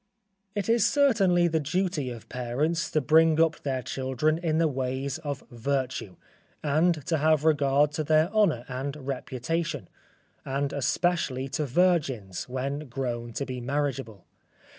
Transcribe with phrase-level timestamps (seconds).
[0.55, 5.19] It is certainly the duty of parents to bring up their children in the ways
[5.19, 6.15] of virtue,
[6.63, 9.87] and to have regard to their honour and reputation;
[10.43, 14.25] and especially to virgins, when grown to be marriageable.